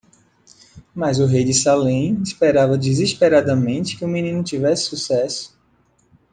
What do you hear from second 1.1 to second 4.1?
o rei de Salem esperava desesperadamente que o